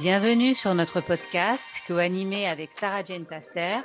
Bienvenue 0.00 0.56
sur 0.56 0.74
notre 0.74 1.00
podcast 1.00 1.68
co-animé 1.86 2.48
avec 2.48 2.72
Sarah 2.72 3.04
Jane 3.04 3.26
Taster, 3.26 3.76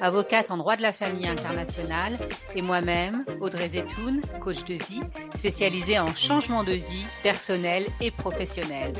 avocate 0.00 0.50
en 0.50 0.56
droit 0.56 0.76
de 0.76 0.82
la 0.82 0.94
famille 0.94 1.28
internationale, 1.28 2.16
et 2.54 2.62
moi-même, 2.62 3.26
Audrey 3.42 3.68
Zetoun, 3.68 4.22
coach 4.40 4.64
de 4.64 4.74
vie, 4.74 5.02
spécialisée 5.34 5.98
en 5.98 6.14
changement 6.14 6.64
de 6.64 6.72
vie 6.72 7.04
personnel 7.22 7.84
et 8.00 8.10
professionnel. 8.10 8.94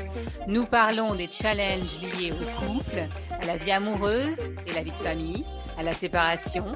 Nous 0.47 0.65
parlons 0.65 1.15
des 1.15 1.27
challenges 1.27 1.99
liés 2.01 2.33
au 2.33 2.61
couple, 2.61 3.07
à 3.41 3.45
la 3.47 3.57
vie 3.57 3.71
amoureuse 3.71 4.37
et 4.67 4.73
la 4.73 4.83
vie 4.83 4.91
de 4.91 4.97
famille, 4.97 5.45
à 5.79 5.81
la 5.81 5.93
séparation 5.93 6.73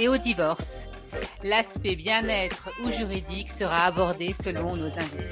et 0.00 0.08
au 0.08 0.16
divorce. 0.16 0.88
L'aspect 1.44 1.94
bien-être 1.94 2.68
ou 2.84 2.90
juridique 2.90 3.52
sera 3.52 3.84
abordé 3.84 4.32
selon 4.32 4.74
nos 4.74 4.86
invités. 4.86 5.24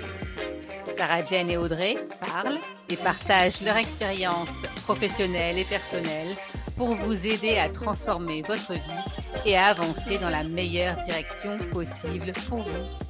Sarah 0.97 1.25
Jane 1.25 1.51
et 1.51 1.57
Audrey 1.57 1.97
parlent 2.21 2.59
et 2.91 2.97
partagent 2.97 3.61
leur 3.63 3.77
expérience 3.77 4.63
professionnelle 4.85 5.59
et 5.59 5.65
personnelle 5.65 6.35
pour 6.77 6.95
vous 6.95 7.27
aider 7.27 7.57
à 7.57 7.69
transformer 7.69 8.43
votre 8.43 8.73
vie 8.73 9.47
et 9.47 9.57
à 9.57 9.67
avancer 9.67 10.19
dans 10.19 10.31
la 10.31 10.45
meilleure 10.45 10.97
direction 11.07 11.57
possible 11.73 12.33
pour 12.49 12.59
vous. 12.59 13.05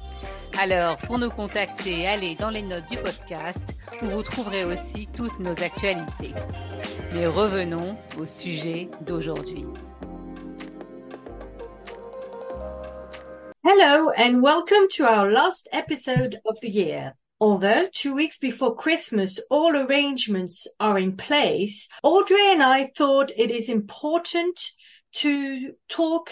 Alors, 0.59 0.97
pour 0.97 1.19
nous 1.19 1.29
contacter, 1.29 2.07
allez 2.07 2.35
dans 2.35 2.49
les 2.49 2.61
notes 2.61 2.87
du 2.89 2.97
podcast 2.97 3.77
où 4.01 4.05
vous 4.05 4.23
trouverez 4.23 4.63
aussi 4.63 5.07
toutes 5.13 5.37
nos 5.39 5.61
actualités. 5.61 6.33
Mais 7.13 7.27
revenons 7.27 7.97
au 8.19 8.25
sujet 8.25 8.89
d'aujourd'hui. 9.01 9.65
Hello 13.63 14.11
and 14.17 14.41
welcome 14.41 14.87
to 14.95 15.03
our 15.03 15.29
last 15.29 15.67
episode 15.73 16.39
of 16.45 16.57
the 16.61 16.69
year. 16.69 17.15
Although 17.45 17.89
two 17.93 18.15
weeks 18.15 18.39
before 18.39 18.75
Christmas, 18.75 19.39
all 19.51 19.75
arrangements 19.75 20.65
are 20.79 20.97
in 20.97 21.15
place, 21.15 21.87
Audrey 22.01 22.51
and 22.51 22.63
I 22.63 22.87
thought 22.97 23.29
it 23.37 23.51
is 23.51 23.69
important 23.69 24.59
to 25.17 25.73
talk 25.87 26.31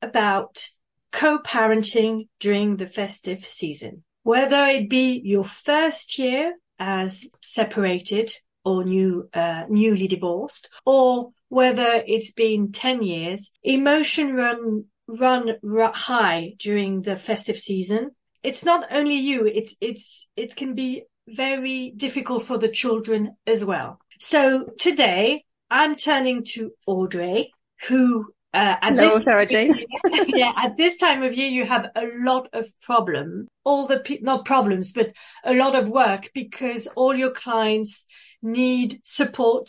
about 0.00 0.70
co-parenting 1.12 2.28
during 2.40 2.78
the 2.78 2.88
festive 2.88 3.44
season. 3.44 4.04
Whether 4.22 4.64
it 4.68 4.88
be 4.88 5.20
your 5.22 5.44
first 5.44 6.18
year 6.18 6.54
as 6.78 7.26
separated 7.42 8.32
or 8.64 8.84
new, 8.84 9.28
uh, 9.34 9.66
newly 9.68 10.08
divorced, 10.08 10.70
or 10.86 11.32
whether 11.50 12.02
it's 12.06 12.32
been 12.32 12.72
10 12.72 13.02
years, 13.02 13.50
emotion 13.62 14.34
run, 14.34 14.86
run 15.06 15.58
high 15.92 16.54
during 16.58 17.02
the 17.02 17.16
festive 17.16 17.58
season 17.58 18.12
it's 18.44 18.64
not 18.64 18.86
only 18.92 19.16
you, 19.16 19.46
it's, 19.46 19.74
it's, 19.80 20.28
it 20.36 20.54
can 20.54 20.74
be 20.74 21.04
very 21.26 21.92
difficult 21.96 22.44
for 22.44 22.58
the 22.58 22.68
children 22.68 23.36
as 23.46 23.64
well. 23.64 23.98
So 24.20 24.68
today 24.78 25.44
I'm 25.70 25.96
turning 25.96 26.44
to 26.54 26.72
Audrey, 26.86 27.50
who 27.88 28.26
uh, 28.52 28.76
at 28.80 28.94
Hello, 28.94 29.16
this 29.16 29.24
Sarah 29.24 29.46
Jane. 29.46 29.74
yeah, 30.28 30.52
at 30.56 30.76
this 30.76 30.96
time 30.98 31.24
of 31.24 31.34
year, 31.34 31.48
you 31.48 31.66
have 31.66 31.86
a 31.96 32.06
lot 32.18 32.48
of 32.52 32.64
problem, 32.82 33.48
all 33.64 33.88
the, 33.88 34.18
not 34.22 34.44
problems, 34.44 34.92
but 34.92 35.12
a 35.44 35.54
lot 35.54 35.74
of 35.74 35.88
work 35.88 36.30
because 36.34 36.86
all 36.94 37.14
your 37.14 37.32
clients 37.32 38.06
need 38.42 39.00
support 39.02 39.68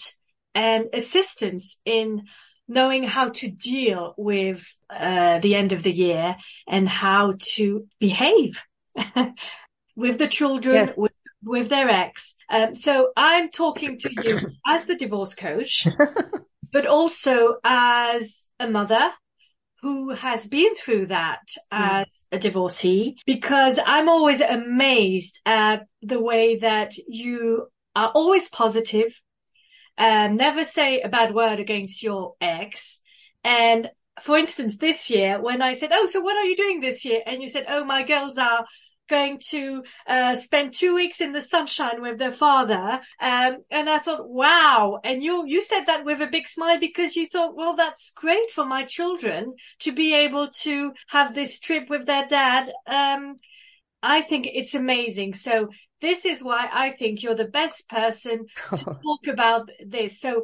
and 0.53 0.85
assistance 0.93 1.79
in 1.83 2.23
knowing 2.67 3.03
how 3.03 3.29
to 3.29 3.49
deal 3.49 4.13
with 4.17 4.75
uh, 4.89 5.39
the 5.39 5.55
end 5.55 5.71
of 5.71 5.83
the 5.83 5.91
year 5.91 6.35
and 6.67 6.89
how 6.89 7.33
to 7.39 7.87
behave 7.99 8.63
with 9.95 10.17
the 10.17 10.27
children, 10.27 10.87
yes. 10.87 10.97
with, 10.97 11.11
with 11.43 11.69
their 11.69 11.89
ex. 11.89 12.35
Um, 12.49 12.75
so 12.75 13.11
I'm 13.15 13.49
talking 13.49 13.99
to 13.99 14.09
you 14.23 14.39
as 14.65 14.85
the 14.85 14.95
divorce 14.95 15.35
coach, 15.35 15.87
but 16.71 16.85
also 16.85 17.55
as 17.63 18.49
a 18.59 18.67
mother 18.67 19.11
who 19.81 20.11
has 20.13 20.47
been 20.47 20.73
through 20.75 21.07
that 21.07 21.41
mm. 21.71 22.03
as 22.03 22.25
a 22.31 22.39
divorcee, 22.39 23.17
because 23.25 23.79
I'm 23.85 24.09
always 24.09 24.41
amazed 24.41 25.39
at 25.45 25.85
the 26.01 26.19
way 26.19 26.57
that 26.57 26.95
you 27.07 27.67
are 27.95 28.11
always 28.13 28.49
positive, 28.49 29.21
um, 29.97 30.35
never 30.35 30.63
say 30.65 31.01
a 31.01 31.09
bad 31.09 31.33
word 31.33 31.59
against 31.59 32.03
your 32.03 32.35
ex. 32.41 32.99
And 33.43 33.89
for 34.21 34.37
instance, 34.37 34.77
this 34.77 35.09
year 35.09 35.41
when 35.41 35.61
I 35.61 35.73
said, 35.73 35.91
Oh, 35.93 36.05
so 36.07 36.21
what 36.21 36.37
are 36.37 36.45
you 36.45 36.55
doing 36.55 36.81
this 36.81 37.05
year? 37.05 37.21
And 37.25 37.41
you 37.41 37.49
said, 37.49 37.65
Oh, 37.67 37.83
my 37.83 38.03
girls 38.03 38.37
are 38.37 38.65
going 39.07 39.39
to 39.49 39.83
uh, 40.07 40.35
spend 40.35 40.73
two 40.73 40.95
weeks 40.95 41.21
in 41.21 41.31
the 41.31 41.41
sunshine 41.41 42.01
with 42.01 42.17
their 42.17 42.31
father. 42.31 42.99
Um, 43.21 43.57
and 43.69 43.89
I 43.89 43.99
thought, 43.99 44.27
wow. 44.27 44.99
And 45.03 45.23
you, 45.23 45.45
you 45.45 45.61
said 45.61 45.85
that 45.85 46.05
with 46.05 46.21
a 46.21 46.27
big 46.27 46.47
smile 46.47 46.79
because 46.79 47.15
you 47.15 47.27
thought, 47.27 47.55
well, 47.55 47.75
that's 47.75 48.11
great 48.15 48.49
for 48.51 48.65
my 48.65 48.83
children 48.83 49.53
to 49.79 49.91
be 49.91 50.13
able 50.15 50.49
to 50.61 50.93
have 51.09 51.35
this 51.35 51.59
trip 51.59 51.89
with 51.89 52.05
their 52.05 52.25
dad. 52.27 52.71
Um, 52.87 53.35
I 54.01 54.21
think 54.21 54.47
it's 54.51 54.75
amazing. 54.75 55.33
So 55.33 55.69
this 56.01 56.25
is 56.25 56.43
why 56.43 56.69
I 56.71 56.91
think 56.91 57.23
you're 57.23 57.35
the 57.35 57.45
best 57.45 57.89
person 57.89 58.47
to 58.75 58.83
talk 58.83 59.27
about 59.27 59.69
this. 59.85 60.19
So 60.19 60.43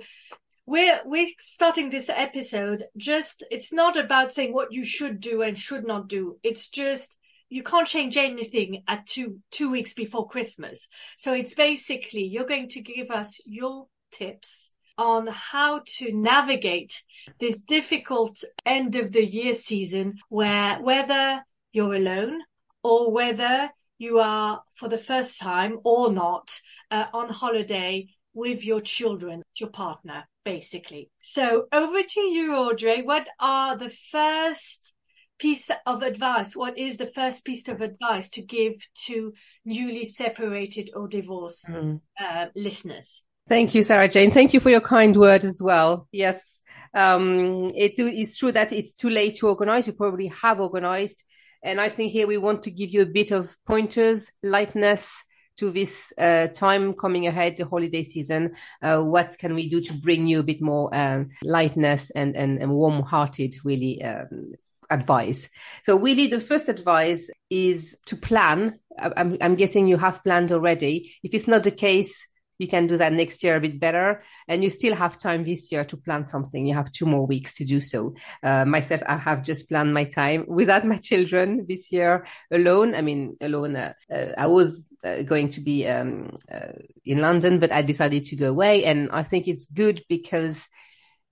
we're 0.66 1.02
we're 1.06 1.28
starting 1.40 1.90
this 1.90 2.10
episode 2.10 2.86
just 2.96 3.44
it's 3.50 3.74
not 3.74 3.98
about 3.98 4.32
saying 4.32 4.54
what 4.54 4.72
you 4.72 4.86
should 4.86 5.20
do 5.20 5.42
and 5.42 5.58
should 5.58 5.86
not 5.86 6.08
do 6.08 6.38
it's 6.44 6.70
just 6.70 7.18
you 7.50 7.64
can't 7.64 7.88
change 7.88 8.16
anything 8.16 8.84
at 8.88 9.06
two 9.06 9.40
two 9.50 9.72
weeks 9.72 9.94
before 9.94 10.30
christmas 10.30 10.88
so 11.18 11.34
it's 11.34 11.56
basically 11.56 12.24
you're 12.24 12.46
going 12.46 12.70
to 12.70 12.80
give 12.80 13.10
us 13.10 13.42
your 13.46 13.88
tips 14.12 14.72
on 14.98 15.28
how 15.28 15.82
to 15.86 16.14
navigate 16.14 17.04
this 17.40 17.60
difficult 17.60 18.44
end 18.66 18.96
of 18.96 19.12
the 19.12 19.26
year 19.26 19.56
season 19.56 20.14
where 20.30 20.80
whether 20.82 21.44
you're 21.72 21.96
alone 21.96 22.40
or 22.84 23.12
whether 23.12 23.72
you 24.02 24.18
are 24.18 24.64
for 24.74 24.90
the 24.90 24.98
first 24.98 25.40
time 25.40 25.78
or 25.84 26.12
not 26.12 26.60
uh, 26.90 27.06
on 27.14 27.30
holiday 27.30 28.08
with 28.34 28.66
your 28.66 28.82
children, 28.82 29.44
your 29.60 29.70
partner, 29.70 30.28
basically. 30.44 31.12
So 31.22 31.68
over 31.72 32.02
to 32.02 32.20
you, 32.20 32.56
Audrey. 32.56 33.04
What 33.04 33.30
are 33.40 33.78
the 33.78 33.90
first 33.90 34.96
piece 35.38 35.70
of 35.86 36.02
advice? 36.02 36.56
What 36.56 36.80
is 36.80 36.98
the 36.98 37.06
first 37.06 37.46
piece 37.46 37.68
of 37.68 37.80
advice 37.80 38.28
to 38.30 38.42
give 38.42 38.74
to 39.06 39.34
newly 39.66 40.06
separated 40.06 40.90
or 40.96 41.08
divorced 41.08 41.68
mm. 41.68 42.02
uh, 42.20 42.48
listeners? 42.56 43.22
Thank 43.48 43.76
you, 43.76 43.84
Sarah 43.84 44.08
Jane. 44.08 44.32
Thank 44.32 44.56
you 44.56 44.60
for 44.60 44.72
your 44.72 44.82
kind 44.82 45.16
word 45.16 45.44
as 45.44 45.62
well. 45.64 46.08
Yes, 46.12 46.62
um, 46.96 47.70
it 47.76 48.00
is 48.00 48.36
true 48.36 48.52
that 48.52 48.74
it's 48.74 48.96
too 48.96 49.12
late 49.12 49.36
to 49.38 49.48
organize. 49.48 49.86
You 49.86 49.94
probably 49.94 50.28
have 50.28 50.60
organized. 50.60 51.24
And 51.64 51.80
I 51.80 51.90
think 51.90 52.12
here 52.12 52.28
we 52.28 52.38
want 52.38 52.64
to 52.64 52.72
give 52.72 52.90
you 52.90 53.02
a 53.02 53.06
bit 53.06 53.32
of 53.32 53.56
pointers, 53.66 54.32
lightness, 54.44 55.24
to 55.58 55.70
this 55.70 56.12
uh, 56.18 56.48
time 56.48 56.94
coming 56.94 57.28
ahead, 57.28 57.56
the 57.56 57.66
holiday 57.66 58.02
season? 58.02 58.56
Uh, 58.82 59.02
what 59.02 59.38
can 59.38 59.54
we 59.54 59.70
do 59.70 59.80
to 59.80 59.94
bring 59.94 60.26
you 60.26 60.40
a 60.40 60.44
bit 60.44 60.62
more 60.62 60.94
um, 60.94 61.30
lightness 61.44 62.10
and, 62.12 62.36
and, 62.36 62.60
and 62.60 62.72
warm-hearted, 62.72 63.54
really, 63.64 64.04
um, 64.04 64.48
advice? 64.90 65.50
So 65.84 65.98
really 65.98 66.28
the 66.28 66.40
first 66.40 66.68
advice 66.68 67.30
is 67.50 67.96
to 68.08 68.16
plan. 68.16 68.80
I'm, 68.98 69.38
I'm 69.40 69.56
guessing 69.56 69.88
you 69.88 69.98
have 69.98 70.24
planned 70.24 70.52
already. 70.52 71.14
If 71.22 71.34
it's 71.36 71.48
not 71.48 71.64
the 71.64 71.72
case, 71.72 72.28
you 72.62 72.68
can 72.68 72.86
do 72.86 72.96
that 72.96 73.12
next 73.12 73.44
year 73.44 73.56
a 73.56 73.60
bit 73.60 73.80
better. 73.80 74.22
And 74.48 74.64
you 74.64 74.70
still 74.70 74.94
have 74.94 75.18
time 75.18 75.44
this 75.44 75.72
year 75.72 75.84
to 75.86 75.98
plan 75.98 76.26
something. 76.26 76.68
You 76.68 76.76
have 76.76 76.92
two 76.92 77.08
more 77.08 77.26
weeks 77.26 77.56
to 77.56 77.66
do 77.66 77.82
so. 77.82 78.14
Uh, 78.44 78.66
myself, 78.66 79.02
I 79.08 79.18
have 79.18 79.44
just 79.44 79.68
planned 79.68 79.96
my 79.96 80.04
time 80.04 80.46
without 80.48 80.86
my 80.94 80.98
children 80.98 81.66
this 81.68 81.92
year 81.92 82.28
alone. 82.52 82.94
I 82.94 83.02
mean, 83.02 83.36
alone, 83.42 83.76
uh, 83.76 83.94
uh, 84.14 84.28
I 84.38 84.46
was 84.46 84.86
uh, 85.04 85.24
going 85.24 85.50
to 85.50 85.62
be 85.62 85.88
um, 85.88 86.36
uh, 86.54 86.74
in 87.04 87.20
London, 87.20 87.58
but 87.58 87.72
I 87.72 87.82
decided 87.82 88.26
to 88.26 88.36
go 88.36 88.50
away. 88.50 88.86
And 88.86 89.10
I 89.12 89.24
think 89.24 89.48
it's 89.48 89.66
good 89.66 90.04
because 90.08 90.68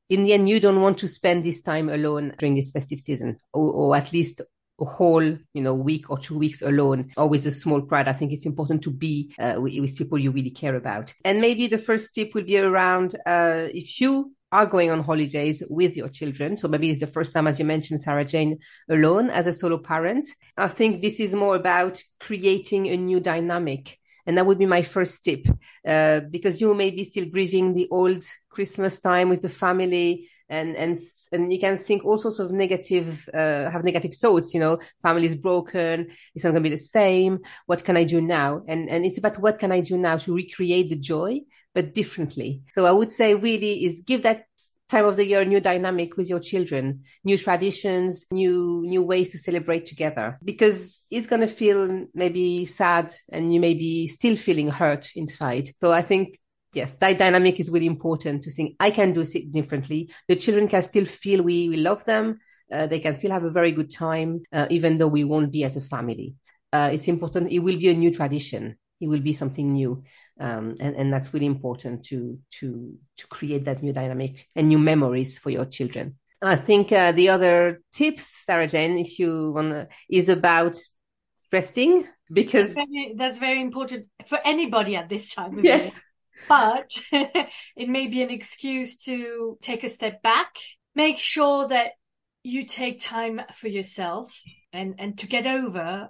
in 0.09 0.23
the 0.23 0.33
end, 0.33 0.49
you 0.49 0.59
don't 0.59 0.81
want 0.81 0.97
to 0.99 1.07
spend 1.07 1.43
this 1.43 1.61
time 1.61 1.89
alone 1.89 2.33
during 2.39 2.55
this 2.55 2.71
festive 2.71 2.97
season, 2.97 3.37
or, 3.53 3.71
or 3.71 3.95
at 3.95 4.11
least 4.11 4.41
a 4.81 4.85
whole, 4.85 5.23
you 5.23 5.61
know, 5.61 5.75
week 5.75 6.09
or 6.09 6.17
two 6.17 6.37
weeks 6.37 6.61
alone 6.61 7.11
always 7.17 7.45
a 7.45 7.51
small 7.51 7.81
crowd. 7.81 8.07
I 8.07 8.13
think 8.13 8.31
it's 8.31 8.45
important 8.45 8.81
to 8.83 8.91
be 8.91 9.33
uh, 9.39 9.55
with, 9.57 9.77
with, 9.79 9.97
people 9.97 10.17
you 10.17 10.31
really 10.31 10.51
care 10.51 10.75
about. 10.75 11.13
And 11.25 11.41
maybe 11.41 11.67
the 11.67 11.77
first 11.77 12.13
tip 12.13 12.33
would 12.33 12.45
be 12.45 12.57
around 12.57 13.15
uh, 13.25 13.67
if 13.73 13.99
you 13.99 14.33
are 14.51 14.65
going 14.65 14.89
on 14.89 15.03
holidays 15.03 15.61
with 15.69 15.95
your 15.95 16.09
children. 16.09 16.57
So 16.57 16.67
maybe 16.67 16.89
it's 16.89 16.99
the 16.99 17.07
first 17.07 17.33
time, 17.33 17.47
as 17.47 17.59
you 17.59 17.65
mentioned, 17.65 18.01
Sarah 18.01 18.25
Jane, 18.25 18.59
alone 18.89 19.29
as 19.29 19.47
a 19.47 19.53
solo 19.53 19.77
parent. 19.77 20.27
I 20.57 20.67
think 20.67 21.01
this 21.01 21.19
is 21.19 21.35
more 21.35 21.55
about 21.55 22.01
creating 22.19 22.87
a 22.87 22.97
new 22.97 23.19
dynamic. 23.19 23.97
And 24.25 24.37
that 24.37 24.45
would 24.45 24.59
be 24.59 24.65
my 24.65 24.81
first 24.81 25.23
tip, 25.23 25.45
uh, 25.87 26.21
because 26.29 26.61
you 26.61 26.73
may 26.73 26.91
be 26.91 27.03
still 27.03 27.25
grieving 27.25 27.73
the 27.73 27.87
old 27.89 28.23
Christmas 28.49 28.99
time 28.99 29.29
with 29.29 29.41
the 29.41 29.49
family 29.49 30.29
and, 30.49 30.75
and 30.75 30.99
and 31.31 31.51
you 31.51 31.59
can 31.59 31.77
think 31.77 32.05
all 32.05 32.17
sorts 32.17 32.39
of 32.39 32.51
negative, 32.51 33.29
uh, 33.33 33.69
have 33.69 33.83
negative 33.83 34.13
thoughts, 34.13 34.53
you 34.53 34.59
know, 34.59 34.79
family 35.01 35.25
is 35.25 35.35
broken. 35.35 36.07
It's 36.35 36.43
not 36.43 36.51
going 36.51 36.63
to 36.63 36.69
be 36.69 36.75
the 36.75 36.81
same. 36.81 37.39
What 37.65 37.83
can 37.83 37.97
I 37.97 38.03
do 38.03 38.21
now? 38.21 38.63
And, 38.67 38.89
and 38.89 39.05
it's 39.05 39.17
about 39.17 39.39
what 39.39 39.59
can 39.59 39.71
I 39.71 39.81
do 39.81 39.97
now 39.97 40.17
to 40.17 40.35
recreate 40.35 40.89
the 40.89 40.95
joy 40.95 41.41
but 41.73 41.93
differently. 41.93 42.61
So 42.73 42.85
I 42.85 42.91
would 42.91 43.11
say 43.11 43.35
really 43.35 43.85
is 43.85 44.01
give 44.05 44.23
that 44.23 44.45
time 44.89 45.05
of 45.05 45.15
the 45.15 45.25
year 45.25 45.45
new 45.45 45.59
dynamic 45.59 46.17
with 46.17 46.27
your 46.27 46.39
children, 46.39 47.03
new 47.23 47.37
traditions, 47.37 48.25
new 48.31 48.83
new 48.85 49.03
ways 49.03 49.31
to 49.31 49.37
celebrate 49.37 49.85
together 49.85 50.39
because 50.43 51.05
it's 51.11 51.27
going 51.27 51.41
to 51.41 51.47
feel 51.47 52.07
maybe 52.13 52.65
sad 52.65 53.13
and 53.31 53.53
you 53.53 53.59
may 53.59 53.75
be 53.75 54.07
still 54.07 54.35
feeling 54.35 54.67
hurt 54.67 55.11
inside. 55.15 55.69
So 55.79 55.93
I 55.93 56.01
think 56.01 56.39
yes, 56.73 56.95
that 56.95 57.17
dynamic 57.17 57.59
is 57.59 57.69
really 57.69 57.87
important 57.87 58.43
to 58.43 58.51
think 58.51 58.75
I 58.79 58.91
can 58.91 59.13
do 59.13 59.21
it 59.21 59.51
differently. 59.51 60.11
The 60.27 60.35
children 60.35 60.67
can 60.67 60.83
still 60.83 61.05
feel 61.05 61.41
we, 61.41 61.69
we 61.69 61.77
love 61.77 62.05
them. 62.05 62.39
Uh, 62.71 62.87
they 62.87 62.99
can 62.99 63.17
still 63.17 63.31
have 63.31 63.43
a 63.43 63.49
very 63.49 63.71
good 63.71 63.91
time, 63.91 64.43
uh, 64.53 64.67
even 64.69 64.97
though 64.97 65.07
we 65.07 65.23
won't 65.23 65.51
be 65.51 65.63
as 65.63 65.75
a 65.75 65.81
family. 65.81 66.35
Uh, 66.71 66.91
it's 66.93 67.07
important. 67.07 67.51
It 67.51 67.59
will 67.59 67.77
be 67.77 67.89
a 67.89 67.93
new 67.93 68.13
tradition. 68.13 68.77
It 69.01 69.07
will 69.07 69.21
be 69.21 69.33
something 69.33 69.73
new. 69.73 70.03
Um, 70.39 70.75
and, 70.79 70.95
and 70.95 71.11
that's 71.11 71.33
really 71.33 71.47
important 71.47 72.03
to, 72.05 72.37
to, 72.59 72.97
to 73.17 73.27
create 73.27 73.65
that 73.65 73.81
new 73.81 73.91
dynamic 73.91 74.47
and 74.55 74.67
new 74.67 74.77
memories 74.77 75.39
for 75.39 75.49
your 75.49 75.65
children. 75.65 76.17
I 76.41 76.55
think 76.55 76.91
uh, 76.91 77.11
the 77.11 77.29
other 77.29 77.81
tips, 77.91 78.31
Sarah 78.45 78.67
Jane, 78.67 78.97
if 78.97 79.19
you 79.19 79.51
want, 79.53 79.89
is 80.09 80.29
about 80.29 80.77
resting 81.51 82.07
because 82.31 82.75
that's 82.75 82.87
very, 82.87 83.15
that's 83.17 83.39
very, 83.39 83.61
important 83.61 84.05
for 84.25 84.39
anybody 84.45 84.95
at 84.95 85.09
this 85.09 85.33
time. 85.33 85.59
Yes 85.63 85.91
but 86.47 86.89
it 87.11 87.89
may 87.89 88.07
be 88.07 88.21
an 88.21 88.29
excuse 88.29 88.97
to 88.99 89.57
take 89.61 89.83
a 89.83 89.89
step 89.89 90.21
back. 90.21 90.55
Make 90.95 91.19
sure 91.19 91.67
that 91.67 91.91
you 92.43 92.65
take 92.65 92.99
time 92.99 93.41
for 93.53 93.67
yourself 93.67 94.41
and, 94.71 94.95
and 94.97 95.17
to 95.19 95.27
get 95.27 95.45
over 95.45 96.09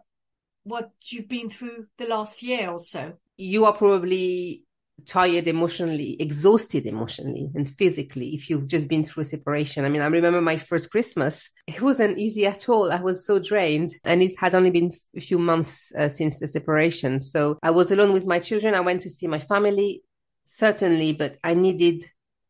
what 0.64 0.92
you've 1.08 1.28
been 1.28 1.50
through 1.50 1.88
the 1.98 2.06
last 2.06 2.44
year 2.44 2.70
or 2.70 2.80
so. 2.80 3.14
You 3.38 3.66
are 3.66 3.74
probably 3.74 4.66
tired 5.06 5.48
emotionally, 5.48 6.18
exhausted 6.20 6.86
emotionally 6.86 7.50
and 7.56 7.70
physically 7.70 8.36
if 8.36 8.50
you've 8.50 8.68
just 8.68 8.88
been 8.88 9.04
through 9.04 9.22
a 9.22 9.26
separation. 9.26 9.86
I 9.86 9.90
mean, 9.90 10.02
I 10.02 10.08
remember 10.08 10.42
my 10.42 10.58
first 10.58 10.92
Christmas. 10.92 11.50
It 11.68 11.82
wasn't 11.82 12.20
easy 12.20 12.46
at 12.46 12.70
all. 12.70 12.92
I 12.92 13.02
was 13.02 13.26
so 13.26 13.40
drained 13.40 13.92
and 14.04 14.22
it 14.22 14.38
had 14.38 14.56
only 14.56 14.72
been 14.72 14.92
a 15.16 15.22
few 15.22 15.40
months 15.40 15.94
uh, 15.98 16.10
since 16.10 16.40
the 16.40 16.48
separation. 16.48 17.20
So 17.20 17.58
I 17.64 17.72
was 17.72 17.92
alone 17.92 18.14
with 18.14 18.28
my 18.28 18.40
children. 18.40 18.76
I 18.76 18.82
went 18.82 19.02
to 19.04 19.10
see 19.10 19.28
my 19.28 19.40
family 19.40 20.04
certainly, 20.50 21.14
but 21.14 21.38
I 21.44 21.54
needed 21.54 22.06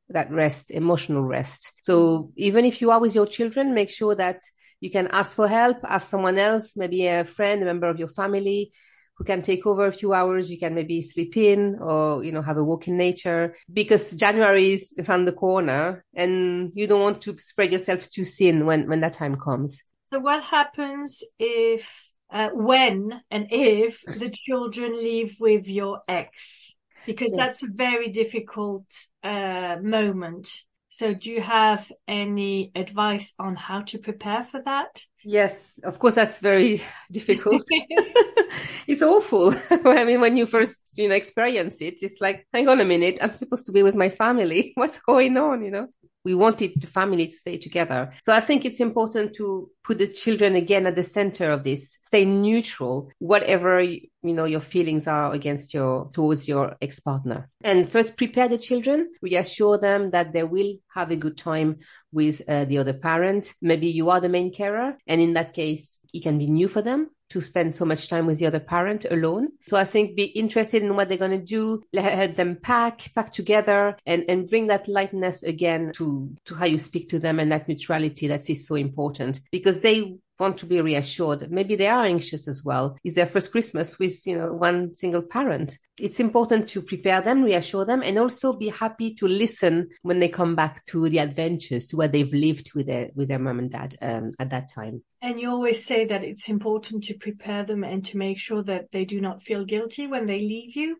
that 0.09 0.31
rest, 0.31 0.71
emotional 0.71 1.21
rest. 1.21 1.73
So 1.83 2.31
even 2.35 2.65
if 2.65 2.81
you 2.81 2.91
are 2.91 2.99
with 2.99 3.13
your 3.13 3.27
children, 3.27 3.73
make 3.75 3.89
sure 3.89 4.15
that 4.15 4.39
you 4.79 4.89
can 4.89 5.07
ask 5.07 5.35
for 5.35 5.47
help, 5.47 5.77
ask 5.83 6.09
someone 6.09 6.37
else, 6.37 6.77
maybe 6.77 7.05
a 7.05 7.25
friend, 7.25 7.61
a 7.61 7.65
member 7.65 7.87
of 7.87 7.99
your 7.99 8.07
family 8.07 8.71
who 9.17 9.25
can 9.25 9.41
take 9.41 9.67
over 9.67 9.85
a 9.85 9.91
few 9.91 10.13
hours. 10.13 10.49
You 10.49 10.57
can 10.57 10.73
maybe 10.73 11.01
sleep 11.01 11.35
in 11.35 11.77
or, 11.79 12.23
you 12.23 12.31
know, 12.31 12.41
have 12.41 12.57
a 12.57 12.63
walk 12.63 12.87
in 12.87 12.95
nature 12.95 13.55
because 13.71 14.13
January 14.13 14.71
is 14.71 14.97
around 15.05 15.25
the 15.25 15.33
corner 15.33 16.05
and 16.15 16.71
you 16.73 16.87
don't 16.87 17.01
want 17.01 17.21
to 17.23 17.37
spread 17.37 17.73
yourself 17.73 18.09
too 18.09 18.23
thin 18.23 18.65
when, 18.65 18.87
when 18.87 19.01
that 19.01 19.13
time 19.13 19.35
comes. 19.35 19.83
So 20.13 20.19
what 20.19 20.41
happens 20.43 21.21
if, 21.37 22.13
uh, 22.31 22.49
when 22.53 23.21
and 23.29 23.47
if 23.51 24.01
the 24.03 24.29
children 24.33 24.95
leave 24.95 25.35
with 25.39 25.67
your 25.67 26.01
ex? 26.07 26.77
Because 27.05 27.33
yeah. 27.35 27.45
that's 27.45 27.63
a 27.63 27.67
very 27.73 28.09
difficult 28.09 28.85
uh, 29.23 29.77
moment. 29.81 30.49
So 30.91 31.13
do 31.13 31.29
you 31.29 31.39
have 31.39 31.91
any 32.07 32.71
advice 32.73 33.33
on 33.37 33.55
how 33.55 33.81
to 33.83 33.99
prepare 33.99 34.43
for 34.43 34.59
that? 34.63 35.03
Yes, 35.23 35.79
of 35.83 35.99
course, 35.99 36.15
that's 36.15 36.39
very 36.39 36.81
difficult. 37.11 37.61
it's 38.87 39.03
awful. 39.03 39.53
I 39.85 40.03
mean, 40.03 40.19
when 40.19 40.35
you 40.35 40.47
first, 40.47 40.79
you 40.97 41.07
know, 41.07 41.15
experience 41.15 41.79
it, 41.81 41.99
it's 42.01 42.19
like, 42.19 42.47
hang 42.53 42.67
on 42.67 42.81
a 42.81 42.85
minute, 42.85 43.19
I'm 43.21 43.33
supposed 43.33 43.67
to 43.67 43.71
be 43.71 43.83
with 43.83 43.95
my 43.95 44.09
family. 44.09 44.71
What's 44.75 44.99
going 44.99 45.37
on, 45.37 45.63
you 45.63 45.69
know? 45.69 45.87
We 46.23 46.33
wanted 46.35 46.79
the 46.81 46.87
family 46.87 47.27
to 47.27 47.35
stay 47.35 47.57
together. 47.57 48.11
So 48.23 48.33
I 48.33 48.39
think 48.39 48.65
it's 48.65 48.79
important 48.79 49.33
to 49.35 49.69
put 49.83 49.97
the 49.97 50.07
children 50.07 50.55
again 50.55 50.85
at 50.85 50.95
the 50.95 51.03
center 51.03 51.51
of 51.51 51.63
this, 51.63 51.97
stay 52.01 52.25
neutral, 52.25 53.11
whatever, 53.19 53.81
you 53.81 54.09
know, 54.21 54.45
your 54.45 54.59
feelings 54.59 55.07
are 55.07 55.33
against 55.33 55.73
your, 55.73 56.09
towards 56.11 56.47
your 56.47 56.75
ex-partner. 56.81 57.49
And 57.63 57.89
first 57.89 58.17
prepare 58.17 58.47
the 58.47 58.57
children, 58.57 59.09
reassure 59.21 59.77
them 59.77 60.11
that 60.11 60.33
they 60.33 60.43
will 60.43 60.75
have 60.93 61.11
a 61.11 61.15
good 61.15 61.37
time 61.37 61.77
with 62.11 62.41
uh, 62.47 62.65
the 62.65 62.79
other 62.79 62.93
parent. 62.93 63.53
Maybe 63.61 63.87
you 63.87 64.09
are 64.09 64.19
the 64.19 64.29
main 64.29 64.53
carer. 64.53 64.97
And 65.07 65.21
in 65.21 65.33
that 65.33 65.53
case, 65.53 66.01
it 66.13 66.23
can 66.23 66.37
be 66.37 66.47
new 66.47 66.67
for 66.67 66.81
them 66.81 67.09
to 67.29 67.41
spend 67.41 67.73
so 67.73 67.85
much 67.85 68.09
time 68.09 68.25
with 68.25 68.39
the 68.39 68.45
other 68.45 68.59
parent 68.59 69.05
alone. 69.09 69.49
So 69.67 69.77
I 69.77 69.83
think 69.83 70.15
be 70.15 70.25
interested 70.25 70.83
in 70.83 70.95
what 70.95 71.09
they're 71.09 71.17
going 71.17 71.39
to 71.39 71.45
do, 71.45 71.83
let 71.93 72.35
them 72.35 72.57
pack, 72.61 73.11
pack 73.15 73.31
together 73.31 73.97
and, 74.05 74.25
and 74.27 74.49
bring 74.49 74.67
that 74.67 74.87
lightness 74.87 75.43
again 75.43 75.91
to, 75.95 76.35
to 76.45 76.55
how 76.55 76.65
you 76.65 76.77
speak 76.77 77.09
to 77.09 77.19
them 77.19 77.39
and 77.39 77.51
that 77.51 77.67
neutrality 77.67 78.27
that 78.27 78.49
is 78.49 78.67
so 78.67 78.75
important 78.75 79.39
because 79.51 79.81
they 79.81 80.17
want 80.39 80.57
to 80.57 80.65
be 80.65 80.81
reassured. 80.81 81.51
Maybe 81.51 81.75
they 81.75 81.87
are 81.87 82.03
anxious 82.03 82.47
as 82.47 82.63
well. 82.63 82.97
It's 83.03 83.15
their 83.15 83.25
first 83.25 83.51
Christmas 83.51 83.99
with, 83.99 84.25
you 84.25 84.37
know, 84.37 84.53
one 84.53 84.95
single 84.95 85.21
parent. 85.21 85.77
It's 85.99 86.19
important 86.19 86.69
to 86.69 86.81
prepare 86.81 87.21
them, 87.21 87.43
reassure 87.43 87.85
them, 87.85 88.01
and 88.01 88.17
also 88.17 88.53
be 88.53 88.69
happy 88.69 89.13
to 89.15 89.27
listen 89.27 89.89
when 90.01 90.19
they 90.19 90.29
come 90.29 90.55
back 90.55 90.85
to 90.87 91.09
the 91.09 91.19
adventures, 91.19 91.87
to 91.87 91.97
what 91.97 92.11
they've 92.11 92.33
lived 92.33 92.71
with 92.73 92.87
their, 92.87 93.09
with 93.15 93.27
their 93.27 93.39
mom 93.39 93.59
and 93.59 93.71
dad, 93.71 93.95
um, 94.01 94.31
at 94.39 94.49
that 94.51 94.71
time. 94.73 95.03
And 95.21 95.39
you 95.39 95.49
always 95.49 95.85
say 95.85 96.05
that 96.05 96.23
it's 96.23 96.47
important 96.47 97.03
to 97.05 97.17
prepare 97.17 97.63
them 97.63 97.83
and 97.83 98.05
to 98.05 98.17
make 98.17 98.39
sure 98.39 98.63
that 98.63 98.91
they 98.91 99.05
do 99.05 99.19
not 99.19 99.43
feel 99.43 99.65
guilty 99.65 100.07
when 100.07 100.25
they 100.25 100.39
leave 100.39 100.75
you. 100.75 100.97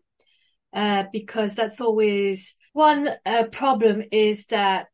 Uh, 0.72 1.02
because 1.12 1.56
that's 1.56 1.80
always 1.80 2.54
one 2.72 3.08
uh, 3.26 3.44
problem 3.50 4.04
is 4.12 4.46
that 4.46 4.88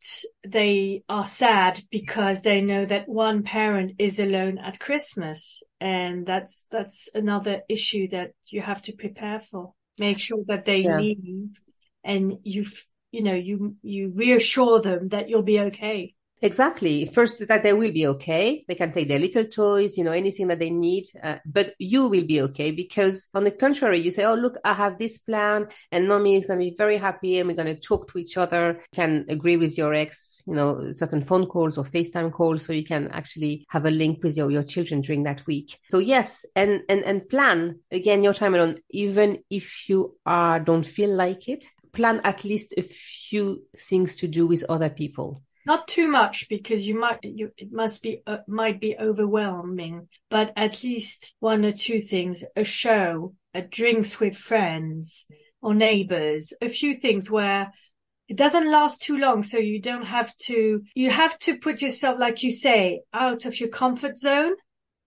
they 0.47 1.03
are 1.09 1.27
sad 1.27 1.83
because 1.91 2.41
they 2.41 2.63
know 2.63 2.87
that 2.87 3.09
one 3.09 3.43
parent 3.43 3.93
is 3.99 4.19
alone 4.19 4.59
at 4.59 4.81
Christmas. 4.81 5.63
And 5.81 6.27
that's, 6.27 6.65
that's 6.71 7.09
another 7.15 7.61
issue 7.69 8.09
that 8.09 8.33
you 8.47 8.63
have 8.63 8.81
to 8.83 8.93
prepare 8.93 9.41
for. 9.41 9.75
Make 9.99 10.19
sure 10.19 10.43
that 10.47 10.65
they 10.65 10.81
yeah. 10.81 10.99
leave 10.99 11.61
and 12.03 12.39
you, 12.43 12.67
you 13.13 13.23
know, 13.23 13.35
you, 13.35 13.77
you 13.83 14.13
reassure 14.15 14.81
them 14.81 15.09
that 15.09 15.29
you'll 15.29 15.43
be 15.43 15.61
okay. 15.61 16.16
Exactly. 16.43 17.07
First, 17.07 17.47
that 17.49 17.63
they 17.63 17.73
will 17.73 17.93
be 17.93 18.07
okay. 18.07 18.65
They 18.69 18.75
can 18.75 18.93
take 18.93 19.09
their 19.09 19.19
little 19.19 19.47
toys, 19.47 19.97
you 19.97 20.05
know, 20.05 20.13
anything 20.13 20.49
that 20.49 20.59
they 20.59 20.69
need, 20.71 21.07
uh, 21.23 21.37
but 21.47 21.75
you 21.79 22.09
will 22.09 22.27
be 22.27 22.43
okay 22.43 22.71
because 22.73 23.29
on 23.35 23.45
the 23.45 23.51
contrary, 23.51 24.01
you 24.01 24.11
say, 24.11 24.25
Oh, 24.25 24.35
look, 24.35 24.59
I 24.63 24.75
have 24.75 24.99
this 24.99 25.17
plan 25.17 25.69
and 25.91 26.07
mommy 26.07 26.37
is 26.37 26.45
going 26.45 26.61
to 26.61 26.71
be 26.71 26.77
very 26.77 26.99
happy 26.99 27.39
and 27.39 27.49
we're 27.49 27.57
going 27.57 27.75
to 27.75 27.81
talk 27.81 28.11
to 28.13 28.19
each 28.19 28.37
other, 28.37 28.81
can 28.93 29.25
agree 29.31 29.57
with 29.57 29.79
your 29.79 29.95
ex, 29.95 30.43
you 30.47 30.55
know, 30.55 30.93
certain 30.93 31.23
phone 31.23 31.47
calls 31.47 31.79
or 31.79 31.85
FaceTime 31.85 32.33
calls. 32.33 32.67
So 32.67 32.75
you 32.75 32.85
can 32.85 33.09
actually 33.13 33.65
have 33.71 33.87
a 33.87 33.91
link 33.91 34.23
with 34.23 34.37
your, 34.37 34.51
your 34.51 34.63
children 34.63 35.01
during 35.01 35.23
that 35.23 35.47
week. 35.47 35.79
So 35.89 35.99
yes, 35.99 36.45
and, 36.55 36.83
and, 36.91 37.03
and 37.05 37.27
plan 37.29 37.81
again 37.91 38.23
your 38.23 38.35
time 38.35 38.55
alone, 38.55 38.81
even 38.91 39.39
if 39.49 39.89
you 39.89 40.17
are, 40.27 40.61
don't 40.61 40.85
feel 40.85 41.15
like 41.15 41.49
it, 41.49 41.65
plan 41.95 42.21
at 42.25 42.45
least 42.45 42.75
a 42.77 42.83
few 42.83 43.63
things 43.79 44.17
to 44.17 44.29
do 44.29 44.47
with 44.47 44.63
other 44.69 44.91
people 44.91 45.43
not 45.67 45.89
too 45.89 46.09
much 46.09 46.49
because 46.49 46.87
you 46.87 46.99
might, 46.99 47.19
you, 47.23 47.51
it 47.57 47.73
must 47.73 48.03
be, 48.03 48.23
uh, 48.27 48.39
might 48.47 48.81
be 48.81 48.97
overwhelming, 48.99 50.09
but 50.31 50.53
at 50.57 50.83
least 50.85 51.35
one 51.41 51.65
or 51.65 51.73
two 51.73 52.01
things, 52.01 52.45
a 52.55 52.65
show, 52.65 53.35
a 53.53 53.63
drinks 53.63 54.21
with 54.21 54.37
friends 54.37 55.27
or 55.61 55.75
neighbors, 55.75 56.53
a 56.63 56.69
few 56.69 56.95
things 56.95 57.31
where 57.31 57.73
it 58.29 58.37
doesn't 58.37 58.71
last 58.71 59.03
too 59.03 59.19
long. 59.19 59.43
So 59.43 59.59
you 59.59 59.81
don't 59.81 60.07
have 60.07 60.37
to, 60.45 60.83
you 60.95 61.11
have 61.11 61.39
to 61.41 61.59
put 61.59 61.83
yourself, 61.83 62.19
like 62.21 62.43
you 62.45 62.53
say, 62.53 63.03
out 63.13 63.45
of 63.45 63.59
your 63.59 63.69
comfort 63.69 64.17
zone, 64.17 64.55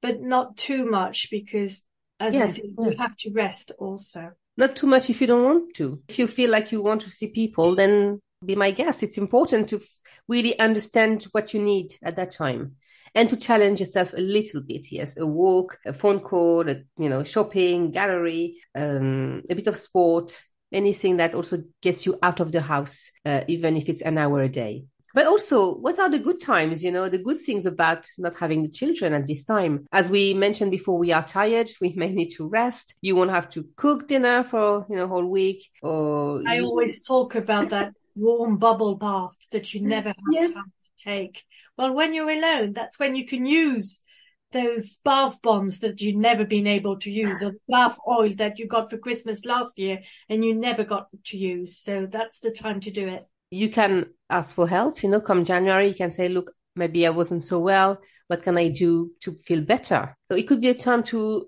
but 0.01 0.21
not 0.21 0.57
too 0.57 0.85
much 0.85 1.29
because 1.31 1.83
as 2.19 2.33
yes, 2.33 2.57
say, 2.57 2.63
you 2.77 2.95
have 2.97 3.15
to 3.17 3.31
rest 3.31 3.71
also. 3.79 4.31
Not 4.57 4.75
too 4.75 4.87
much 4.87 5.09
if 5.09 5.21
you 5.21 5.27
don't 5.27 5.43
want 5.43 5.73
to. 5.75 6.01
If 6.09 6.19
you 6.19 6.27
feel 6.27 6.49
like 6.49 6.73
you 6.73 6.81
want 6.81 7.01
to 7.03 7.11
see 7.11 7.27
people, 7.27 7.75
then 7.75 8.19
be 8.45 8.55
my 8.55 8.71
guest. 8.71 9.03
It's 9.03 9.17
important 9.17 9.69
to 9.69 9.79
really 10.29 10.57
understand 10.59 11.23
what 11.31 11.53
you 11.53 11.61
need 11.61 11.91
at 12.03 12.15
that 12.15 12.31
time 12.31 12.75
and 13.15 13.29
to 13.29 13.37
challenge 13.37 13.79
yourself 13.79 14.13
a 14.13 14.21
little 14.21 14.61
bit. 14.61 14.91
Yes, 14.91 15.17
a 15.17 15.25
walk, 15.25 15.77
a 15.85 15.93
phone 15.93 16.19
call, 16.19 16.69
a, 16.69 16.75
you 16.97 17.09
know, 17.09 17.23
shopping, 17.23 17.91
gallery, 17.91 18.57
um, 18.75 19.41
a 19.49 19.55
bit 19.55 19.67
of 19.67 19.77
sport, 19.77 20.39
anything 20.71 21.17
that 21.17 21.33
also 21.33 21.63
gets 21.81 22.05
you 22.05 22.17
out 22.21 22.39
of 22.39 22.51
the 22.51 22.61
house, 22.61 23.11
uh, 23.25 23.41
even 23.47 23.75
if 23.75 23.89
it's 23.89 24.01
an 24.01 24.17
hour 24.17 24.41
a 24.41 24.49
day. 24.49 24.85
But 25.13 25.25
also, 25.25 25.75
what 25.75 25.97
are 25.97 26.09
the 26.09 26.19
good 26.19 26.39
times? 26.39 26.83
You 26.83 26.91
know, 26.91 27.09
the 27.09 27.17
good 27.17 27.39
things 27.39 27.65
about 27.65 28.05
not 28.19 28.35
having 28.35 28.61
the 28.61 28.69
children 28.69 29.13
at 29.13 29.25
this 29.25 29.43
time. 29.43 29.87
As 29.91 30.09
we 30.09 30.35
mentioned 30.35 30.69
before, 30.69 30.99
we 30.99 31.11
are 31.11 31.25
tired. 31.25 31.71
We 31.81 31.93
may 31.93 32.11
need 32.11 32.29
to 32.37 32.47
rest. 32.47 32.95
You 33.01 33.15
won't 33.15 33.31
have 33.31 33.49
to 33.51 33.65
cook 33.75 34.07
dinner 34.07 34.43
for, 34.43 34.85
you 34.87 34.95
know, 34.95 35.07
whole 35.07 35.25
week 35.25 35.65
or. 35.81 36.43
I 36.47 36.59
always 36.59 37.03
talk 37.03 37.35
about 37.35 37.69
that 37.69 37.93
warm 38.19 38.57
bubble 38.57 38.95
bath 38.95 39.37
that 39.51 39.73
you 39.73 39.81
never 39.81 40.09
have 40.09 40.15
yeah. 40.31 40.47
time 40.53 40.71
to 40.83 41.03
take. 41.03 41.43
Well, 41.77 41.95
when 41.95 42.13
you're 42.13 42.29
alone, 42.29 42.73
that's 42.73 42.99
when 42.99 43.15
you 43.15 43.25
can 43.25 43.45
use 43.45 44.01
those 44.51 44.97
bath 45.03 45.41
bombs 45.41 45.79
that 45.79 46.01
you've 46.01 46.15
never 46.15 46.43
been 46.43 46.67
able 46.67 46.97
to 46.97 47.11
use 47.11 47.41
or 47.43 47.53
bath 47.67 47.97
oil 48.07 48.31
that 48.37 48.57
you 48.57 48.67
got 48.67 48.89
for 48.89 48.97
Christmas 48.97 49.45
last 49.45 49.77
year 49.77 49.99
and 50.27 50.43
you 50.43 50.55
never 50.55 50.83
got 50.83 51.07
to 51.25 51.37
use. 51.37 51.77
So 51.77 52.07
that's 52.07 52.39
the 52.39 52.51
time 52.51 52.79
to 52.81 52.91
do 52.91 53.07
it. 53.07 53.27
You 53.51 53.69
can 53.69 54.07
ask 54.29 54.55
for 54.55 54.67
help, 54.67 55.03
you 55.03 55.09
know, 55.09 55.21
come 55.21 55.45
January, 55.45 55.89
you 55.89 55.95
can 55.95 56.11
say, 56.11 56.29
look, 56.29 56.51
maybe 56.75 57.05
I 57.05 57.11
wasn't 57.11 57.43
so 57.43 57.59
well. 57.59 57.99
What 58.27 58.43
can 58.43 58.57
I 58.57 58.69
do 58.69 59.11
to 59.21 59.33
feel 59.33 59.61
better? 59.61 60.15
So 60.31 60.37
it 60.37 60.47
could 60.47 60.61
be 60.61 60.69
a 60.69 60.75
time 60.75 61.03
to 61.03 61.47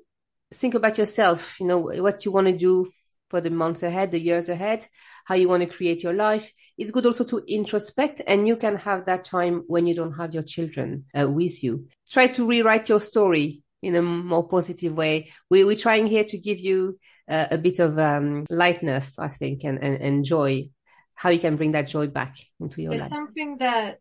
think 0.54 0.74
about 0.74 0.98
yourself, 0.98 1.60
you 1.60 1.68
know, 1.68 1.80
what 1.80 2.26
you 2.26 2.32
want 2.32 2.48
to 2.48 2.58
do 2.58 2.90
for 3.30 3.42
the 3.42 3.50
months 3.50 3.84
ahead, 3.84 4.12
the 4.12 4.20
years 4.20 4.50
ahead, 4.50 4.86
how 5.26 5.36
you 5.36 5.48
want 5.48 5.64
to 5.64 5.70
create 5.70 6.04
your 6.04 6.14
life. 6.14 6.52
It's 6.78 6.92
good 6.92 7.06
also 7.06 7.24
to 7.26 7.44
introspect 7.48 8.22
and 8.26 8.48
you 8.48 8.56
can 8.56 8.78
have 8.78 9.06
that 9.06 9.24
time 9.24 9.64
when 9.68 9.86
you 9.88 9.96
don't 9.96 10.14
have 10.14 10.34
your 10.34 10.44
children 10.44 11.06
uh, 11.18 11.30
with 11.30 11.64
you. 11.64 11.88
Try 12.10 12.28
to 12.28 12.46
rewrite 12.46 12.90
your 12.90 13.00
story 13.00 13.62
in 13.82 13.96
a 13.96 14.02
more 14.02 14.48
positive 14.48 14.94
way. 14.94 15.32
We, 15.50 15.64
we're 15.64 15.76
trying 15.76 16.08
here 16.08 16.24
to 16.24 16.38
give 16.38 16.60
you 16.60 17.00
uh, 17.30 17.48
a 17.52 17.58
bit 17.58 17.80
of 17.80 17.98
um, 17.98 18.46
lightness, 18.50 19.18
I 19.18 19.30
think, 19.30 19.64
and, 19.64 19.82
and, 19.82 20.02
and 20.02 20.26
joy, 20.26 20.70
how 21.16 21.30
you 21.30 21.40
can 21.40 21.56
bring 21.56 21.72
that 21.74 21.88
joy 21.88 22.08
back 22.08 22.36
into 22.60 22.82
your 22.82 22.92
There's 22.92 23.04
life. 23.04 23.10
something 23.10 23.58
that 23.58 24.00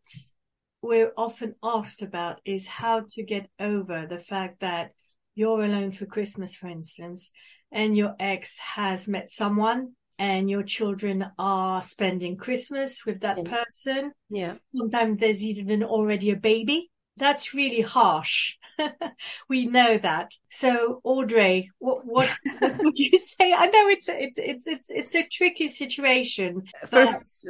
we're 0.83 1.13
often 1.17 1.55
asked 1.63 2.03
about 2.03 2.41
is 2.45 2.67
how 2.67 3.05
to 3.13 3.23
get 3.23 3.49
over 3.59 4.07
the 4.07 4.19
fact 4.19 4.61
that 4.61 4.93
you're 5.35 5.63
alone 5.63 5.93
for 5.93 6.07
Christmas, 6.07 6.55
for 6.55 6.69
instance, 6.69 7.31
and 7.71 7.97
your 7.97 8.17
ex 8.19 8.59
has 8.59 9.07
met 9.09 9.31
someone 9.31 9.93
and 10.21 10.51
your 10.51 10.63
children 10.63 11.27
are 11.39 11.81
spending 11.81 12.37
Christmas 12.37 13.07
with 13.07 13.21
that 13.23 13.39
Yeah. 13.39 13.45
person. 13.65 14.13
Yeah. 14.29 14.55
Sometimes 14.75 15.17
there's 15.17 15.43
even 15.43 15.83
already 15.83 16.31
a 16.31 16.37
baby. 16.37 16.91
That's 17.17 17.55
really 17.55 17.81
harsh. 17.81 18.57
we 19.49 19.67
know 19.67 19.97
that. 19.97 20.33
So 20.51 21.01
Audrey, 21.05 21.71
what, 21.79 22.05
what, 22.05 22.29
what 22.59 22.79
would 22.83 22.99
you 22.99 23.19
say? 23.19 23.55
I 23.55 23.67
know 23.67 23.89
it's, 23.89 24.09
it's, 24.11 24.39
it's, 24.39 24.67
it's, 24.67 24.91
it's 24.91 25.15
a 25.15 25.27
tricky 25.27 25.69
situation. 25.69 26.65
First, 26.87 27.49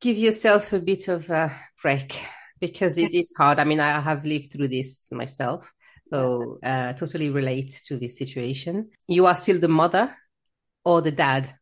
give 0.00 0.16
yourself 0.16 0.72
a 0.72 0.78
bit 0.78 1.08
of 1.08 1.28
a 1.30 1.52
break 1.82 2.16
because 2.60 2.96
it 2.96 3.12
is 3.12 3.34
hard. 3.36 3.58
I 3.58 3.64
mean, 3.64 3.80
I 3.80 4.00
have 4.00 4.24
lived 4.24 4.52
through 4.52 4.68
this 4.68 5.08
myself. 5.10 5.72
So, 6.12 6.58
uh, 6.62 6.92
totally 6.92 7.30
relate 7.30 7.80
to 7.86 7.96
this 7.98 8.16
situation. 8.16 8.90
You 9.08 9.26
are 9.26 9.34
still 9.34 9.58
the 9.58 9.68
mother 9.68 10.16
or 10.84 11.02
the 11.02 11.10
dad. 11.10 11.52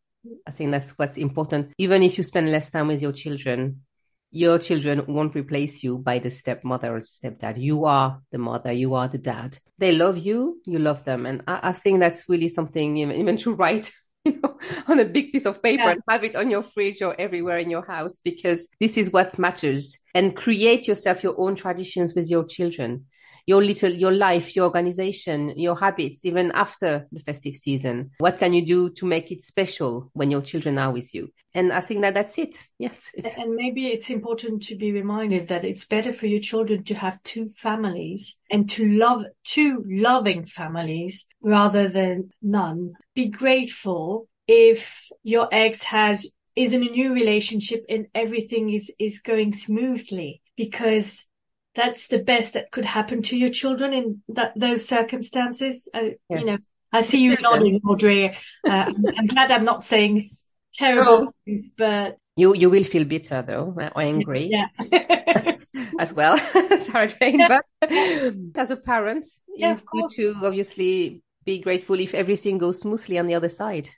I 0.46 0.50
think 0.50 0.70
that's 0.70 0.90
what's 0.92 1.16
important. 1.16 1.72
Even 1.78 2.02
if 2.02 2.16
you 2.16 2.24
spend 2.24 2.50
less 2.50 2.70
time 2.70 2.88
with 2.88 3.02
your 3.02 3.12
children, 3.12 3.82
your 4.30 4.58
children 4.58 5.04
won't 5.06 5.34
replace 5.34 5.82
you 5.82 5.98
by 5.98 6.18
the 6.18 6.30
stepmother 6.30 6.94
or 6.96 7.00
stepdad. 7.00 7.60
You 7.60 7.84
are 7.84 8.20
the 8.30 8.38
mother. 8.38 8.72
You 8.72 8.94
are 8.94 9.08
the 9.08 9.18
dad. 9.18 9.58
They 9.78 9.92
love 9.92 10.18
you. 10.18 10.60
You 10.64 10.78
love 10.78 11.04
them. 11.04 11.26
And 11.26 11.42
I, 11.46 11.70
I 11.70 11.72
think 11.72 12.00
that's 12.00 12.28
really 12.28 12.48
something 12.48 12.96
even, 12.96 13.16
even 13.16 13.36
to 13.38 13.52
write 13.52 13.92
you 14.24 14.40
know, 14.40 14.56
on 14.86 15.00
a 15.00 15.04
big 15.04 15.32
piece 15.32 15.46
of 15.46 15.62
paper 15.62 15.82
Yeah. 15.82 15.90
and 15.90 16.00
have 16.08 16.22
it 16.24 16.36
on 16.36 16.48
your 16.48 16.62
fridge 16.62 17.02
or 17.02 17.20
everywhere 17.20 17.58
in 17.58 17.68
your 17.68 17.84
house 17.84 18.20
because 18.20 18.68
this 18.80 18.96
is 18.96 19.12
what 19.12 19.38
matters. 19.38 19.98
And 20.14 20.36
create 20.36 20.86
yourself 20.86 21.22
your 21.24 21.34
own 21.38 21.56
traditions 21.56 22.14
with 22.14 22.30
your 22.30 22.44
children, 22.44 23.06
your 23.46 23.62
little, 23.62 23.90
your 23.90 24.12
life, 24.12 24.54
your 24.54 24.66
organization, 24.66 25.52
your 25.56 25.76
habits, 25.76 26.24
even 26.24 26.52
after 26.52 27.06
the 27.12 27.20
festive 27.20 27.54
season. 27.54 28.10
What 28.18 28.38
can 28.38 28.52
you 28.52 28.64
do 28.64 28.90
to 28.90 29.06
make 29.06 29.30
it 29.30 29.42
special 29.42 30.10
when 30.12 30.30
your 30.30 30.42
children 30.42 30.78
are 30.78 30.92
with 30.92 31.14
you? 31.14 31.32
And 31.54 31.72
I 31.72 31.80
think 31.80 32.00
that 32.00 32.14
that's 32.14 32.38
it. 32.38 32.66
Yes. 32.78 33.10
And 33.36 33.54
maybe 33.54 33.88
it's 33.88 34.08
important 34.10 34.62
to 34.64 34.76
be 34.76 34.90
reminded 34.90 35.48
that 35.48 35.64
it's 35.64 35.84
better 35.84 36.12
for 36.12 36.26
your 36.26 36.40
children 36.40 36.82
to 36.84 36.94
have 36.94 37.22
two 37.24 37.48
families 37.50 38.36
and 38.50 38.70
to 38.70 38.88
love 38.88 39.24
two 39.44 39.84
loving 39.86 40.46
families 40.46 41.26
rather 41.42 41.88
than 41.88 42.30
none. 42.40 42.94
Be 43.14 43.28
grateful 43.28 44.28
if 44.48 45.08
your 45.22 45.48
ex 45.52 45.84
has 45.84 46.26
is 46.54 46.72
in 46.72 46.82
a 46.82 46.90
new 46.90 47.14
relationship 47.14 47.84
and 47.88 48.06
everything 48.14 48.72
is 48.72 48.90
is 48.98 49.20
going 49.20 49.52
smoothly 49.52 50.42
because 50.56 51.24
that's 51.74 52.08
the 52.08 52.18
best 52.18 52.52
that 52.54 52.70
could 52.70 52.84
happen 52.84 53.22
to 53.22 53.36
your 53.36 53.50
children 53.50 53.92
in 53.92 54.22
that 54.28 54.52
those 54.56 54.86
circumstances. 54.86 55.88
Uh, 55.94 56.10
Yes. 56.28 56.40
You 56.40 56.44
know, 56.46 56.58
I 56.92 57.00
see 57.00 57.22
you 57.22 57.36
nodding, 57.40 57.80
Audrey. 57.88 58.28
Uh, 58.28 58.70
I'm, 58.70 59.04
I'm 59.16 59.26
glad 59.26 59.50
I'm 59.50 59.64
not 59.64 59.82
saying 59.82 60.28
terrible 60.74 61.24
No. 61.24 61.32
things, 61.44 61.70
but 61.76 62.18
you, 62.36 62.54
you 62.54 62.70
will 62.70 62.84
feel 62.84 63.04
bitter 63.04 63.42
though, 63.42 63.74
or 63.94 64.02
angry. 64.02 64.50
yeah. 64.50 64.68
as 65.98 66.12
well, 66.12 66.36
Sarah 66.78 67.08
Jane. 67.08 67.40
Yeah. 67.40 67.60
But 67.82 68.34
as 68.54 68.70
a 68.70 68.76
parent, 68.76 69.26
Yeah, 69.56 69.72
it's 69.72 69.84
good 69.84 70.10
to 70.16 70.34
obviously 70.42 71.22
be 71.44 71.60
grateful 71.60 71.98
if 71.98 72.14
everything 72.14 72.58
goes 72.58 72.80
smoothly 72.80 73.18
on 73.18 73.26
the 73.26 73.34
other 73.34 73.48
side. 73.48 73.88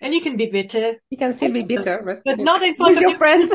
And 0.00 0.12
you 0.12 0.20
can 0.20 0.36
be 0.36 0.46
bitter, 0.46 0.96
You 1.10 1.16
can 1.18 1.32
still 1.32 1.52
be 1.52 1.62
bitter, 1.62 2.02
but, 2.04 2.22
but 2.24 2.38
not 2.38 2.62
in 2.62 2.74
front 2.74 2.96
of 2.96 3.02
your 3.02 3.16
friends. 3.18 3.50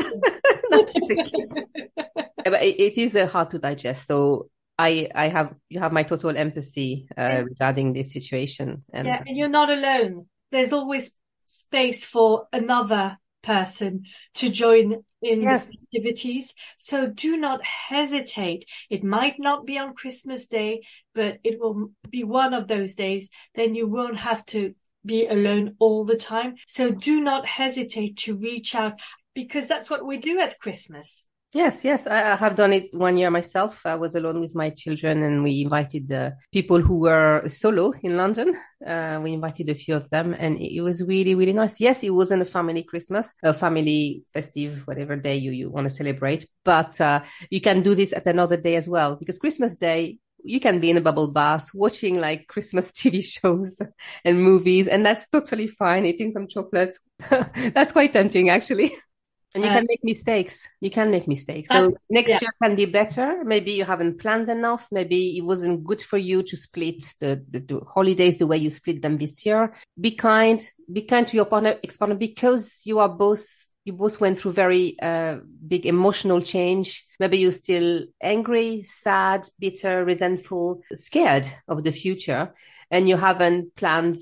Not 0.70 0.90
with 0.94 1.08
the 1.08 1.24
kids. 1.24 2.24
But 2.50 2.62
it, 2.62 2.98
is 2.98 3.16
uh, 3.16 3.26
hard 3.26 3.50
to 3.50 3.58
digest. 3.58 4.06
So 4.06 4.50
I, 4.78 5.08
I 5.14 5.28
have, 5.28 5.54
you 5.68 5.80
have 5.80 5.92
my 5.92 6.02
total 6.02 6.36
empathy 6.36 7.08
uh, 7.16 7.22
Yeah. 7.22 7.40
regarding 7.42 7.92
this 7.92 8.12
situation. 8.12 8.84
And 8.92 9.06
Yeah, 9.08 9.22
and 9.26 9.36
you're 9.36 9.48
not 9.48 9.70
alone. 9.70 10.26
There's 10.50 10.72
always 10.72 11.12
space 11.44 12.04
for 12.04 12.46
another 12.52 13.18
person 13.42 14.04
to 14.34 14.50
join 14.50 15.02
in 15.22 15.42
Yes. 15.42 15.66
the 15.66 15.76
festivities. 15.76 16.54
So 16.76 17.10
do 17.10 17.36
not 17.36 17.64
hesitate. 17.64 18.64
It 18.90 19.02
might 19.02 19.38
not 19.38 19.64
be 19.64 19.78
on 19.78 19.94
Christmas 19.94 20.46
Day, 20.46 20.82
but 21.14 21.38
it 21.44 21.58
will 21.58 21.92
be 22.10 22.24
one 22.24 22.52
of 22.52 22.68
those 22.68 22.94
days. 22.94 23.30
Then 23.54 23.74
you 23.74 23.88
won't 23.88 24.18
have 24.18 24.44
to 24.46 24.74
be 25.06 25.26
alone 25.26 25.76
all 25.78 26.04
the 26.04 26.16
time. 26.16 26.56
So 26.66 26.90
do 26.90 27.20
not 27.20 27.46
hesitate 27.46 28.16
to 28.18 28.36
reach 28.36 28.74
out 28.74 29.00
because 29.34 29.66
that's 29.68 29.88
what 29.88 30.04
we 30.04 30.18
do 30.18 30.40
at 30.40 30.58
Christmas. 30.58 31.27
Yes, 31.54 31.82
yes, 31.82 32.06
I, 32.06 32.36
have 32.36 32.56
done 32.56 32.74
it 32.74 32.92
one 32.92 33.16
year 33.16 33.30
myself. 33.30 33.86
I 33.86 33.94
was 33.94 34.14
alone 34.14 34.38
with 34.38 34.54
my 34.54 34.68
children 34.68 35.22
and 35.22 35.42
we 35.42 35.62
invited 35.62 36.06
the 36.06 36.36
people 36.52 36.82
who 36.82 37.00
were 37.00 37.42
solo 37.48 37.94
in 38.02 38.18
London. 38.18 38.54
Uh, 38.86 39.18
we 39.22 39.32
invited 39.32 39.70
a 39.70 39.74
few 39.74 39.96
of 39.96 40.10
them 40.10 40.36
and 40.38 40.60
it 40.60 40.82
was 40.82 41.02
really, 41.02 41.34
really 41.34 41.54
nice. 41.54 41.80
Yes, 41.80 42.02
it 42.02 42.10
wasn't 42.10 42.42
a 42.42 42.44
family 42.44 42.82
Christmas, 42.82 43.32
a 43.42 43.54
family 43.54 44.24
festive, 44.34 44.86
whatever 44.86 45.16
day 45.16 45.36
you, 45.36 45.52
you 45.52 45.70
want 45.70 45.86
to 45.86 45.90
celebrate, 45.90 46.46
but, 46.66 47.00
uh, 47.00 47.22
you 47.48 47.62
can 47.62 47.80
do 47.82 47.94
this 47.94 48.12
at 48.12 48.26
another 48.26 48.58
day 48.58 48.76
as 48.76 48.86
well 48.86 49.16
because 49.16 49.38
Christmas 49.38 49.74
day, 49.74 50.18
you 50.44 50.60
can 50.60 50.80
be 50.80 50.90
in 50.90 50.98
a 50.98 51.00
bubble 51.00 51.32
bath 51.32 51.70
watching 51.72 52.20
like 52.20 52.46
Christmas 52.48 52.90
TV 52.92 53.24
shows 53.24 53.80
and 54.22 54.42
movies 54.42 54.86
and 54.86 55.04
that's 55.04 55.26
totally 55.30 55.66
fine. 55.66 56.04
Eating 56.04 56.30
some 56.30 56.46
chocolates. 56.46 57.00
that's 57.30 57.92
quite 57.92 58.12
tempting 58.12 58.50
actually. 58.50 58.94
And 59.54 59.64
you 59.64 59.70
Uh, 59.70 59.74
can 59.74 59.86
make 59.88 60.04
mistakes. 60.04 60.68
You 60.80 60.90
can 60.90 61.10
make 61.10 61.26
mistakes. 61.26 61.70
So 61.70 61.96
next 62.10 62.28
yeah. 62.28 62.38
year 62.42 62.50
can 62.62 62.76
be 62.76 62.84
better. 62.84 63.42
Maybe 63.44 63.72
you 63.72 63.84
haven't 63.84 64.18
planned 64.18 64.48
enough. 64.50 64.88
Maybe 64.92 65.38
it 65.38 65.40
wasn't 65.42 65.84
good 65.84 66.02
for 66.02 66.18
you 66.18 66.42
to 66.42 66.56
split 66.56 67.02
the, 67.18 67.42
the, 67.50 67.60
the 67.60 67.80
holidays 67.80 68.36
the 68.36 68.46
way 68.46 68.58
you 68.58 68.68
split 68.68 69.00
them 69.00 69.16
this 69.16 69.46
year. 69.46 69.72
Be 69.98 70.10
kind. 70.10 70.60
Be 70.92 71.02
kind 71.02 71.26
to 71.26 71.36
your 71.36 71.46
partner, 71.46 71.78
ex-partner, 71.82 72.16
because 72.16 72.82
you 72.84 72.98
are 72.98 73.08
both, 73.08 73.67
you 73.88 73.94
both 73.94 74.20
went 74.20 74.38
through 74.38 74.52
very, 74.52 74.96
uh, 75.00 75.38
big 75.66 75.86
emotional 75.86 76.42
change. 76.42 77.06
Maybe 77.18 77.38
you're 77.38 77.50
still 77.50 78.04
angry, 78.20 78.82
sad, 78.82 79.48
bitter, 79.58 80.04
resentful, 80.04 80.82
scared 80.92 81.48
of 81.66 81.82
the 81.84 81.90
future 81.90 82.52
and 82.90 83.08
you 83.08 83.16
haven't 83.16 83.74
planned 83.76 84.16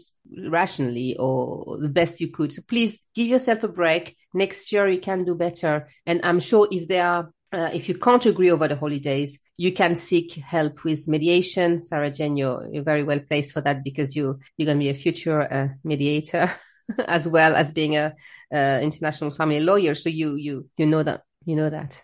rationally 0.49 1.17
or 1.19 1.79
the 1.79 1.89
best 1.89 2.21
you 2.21 2.29
could. 2.29 2.53
So 2.53 2.63
please 2.63 3.07
give 3.15 3.27
yourself 3.27 3.65
a 3.65 3.69
break. 3.69 4.17
Next 4.33 4.71
year 4.71 4.89
you 4.89 5.01
can 5.01 5.25
do 5.25 5.35
better. 5.35 5.89
And 6.07 6.21
I'm 6.23 6.39
sure 6.39 6.69
if 6.71 6.87
there 6.87 7.07
are, 7.07 7.33
uh, 7.53 7.71
if 7.75 7.89
you 7.89 7.97
can't 7.97 8.25
agree 8.25 8.53
over 8.53 8.69
the 8.69 8.77
holidays, 8.77 9.41
you 9.57 9.73
can 9.73 9.97
seek 9.97 10.35
help 10.35 10.85
with 10.85 11.09
mediation. 11.09 11.83
Sarah 11.83 12.13
Jane, 12.13 12.37
you're, 12.37 12.69
you're 12.73 12.85
very 12.85 13.03
well 13.03 13.21
placed 13.21 13.53
for 13.53 13.63
that 13.63 13.83
because 13.83 14.15
you, 14.15 14.39
you're 14.57 14.67
going 14.67 14.79
to 14.79 14.85
be 14.85 14.91
a 14.91 14.95
future 14.95 15.41
uh, 15.43 15.69
mediator 15.83 16.53
as 17.09 17.27
well 17.27 17.57
as 17.57 17.73
being 17.73 17.97
a, 17.97 18.15
uh, 18.53 18.81
international 18.83 19.31
family 19.31 19.61
lawyer. 19.61 19.95
So 19.95 20.09
you, 20.09 20.37
you, 20.37 20.69
you 20.77 20.87
know 20.87 21.03
that, 21.03 21.23
you 21.45 21.57
know 21.57 21.71
that. 21.71 22.03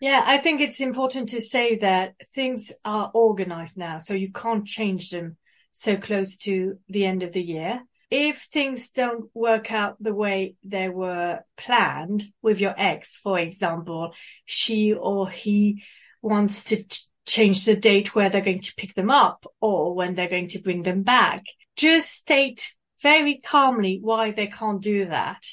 Yeah, 0.00 0.22
I 0.24 0.38
think 0.38 0.60
it's 0.60 0.80
important 0.80 1.30
to 1.30 1.40
say 1.40 1.76
that 1.78 2.14
things 2.34 2.70
are 2.84 3.10
organized 3.12 3.76
now, 3.76 3.98
so 3.98 4.14
you 4.14 4.30
can't 4.30 4.64
change 4.64 5.10
them 5.10 5.36
so 5.72 5.96
close 5.96 6.36
to 6.38 6.78
the 6.88 7.04
end 7.04 7.22
of 7.22 7.32
the 7.32 7.42
year. 7.42 7.82
If 8.10 8.48
things 8.52 8.90
don't 8.90 9.28
work 9.34 9.72
out 9.72 9.96
the 10.00 10.14
way 10.14 10.54
they 10.64 10.88
were 10.88 11.40
planned 11.56 12.24
with 12.42 12.60
your 12.60 12.74
ex, 12.76 13.16
for 13.16 13.38
example, 13.38 14.14
she 14.46 14.94
or 14.94 15.28
he 15.28 15.82
wants 16.22 16.64
to 16.64 16.84
change 17.26 17.64
the 17.64 17.76
date 17.76 18.14
where 18.14 18.30
they're 18.30 18.40
going 18.40 18.60
to 18.62 18.74
pick 18.76 18.94
them 18.94 19.10
up 19.10 19.44
or 19.60 19.94
when 19.94 20.14
they're 20.14 20.28
going 20.28 20.48
to 20.48 20.60
bring 20.60 20.84
them 20.84 21.02
back, 21.02 21.44
just 21.76 22.10
state 22.10 22.72
very 23.02 23.36
calmly 23.36 23.98
why 24.00 24.30
they 24.30 24.46
can't 24.46 24.80
do 24.80 25.06
that. 25.06 25.44